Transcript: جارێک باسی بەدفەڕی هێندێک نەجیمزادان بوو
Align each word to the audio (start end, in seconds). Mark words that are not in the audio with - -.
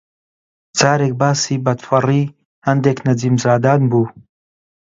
جارێک 0.79 1.13
باسی 1.21 1.61
بەدفەڕی 1.65 2.23
هێندێک 2.67 2.97
نەجیمزادان 3.07 3.81
بوو 3.91 4.07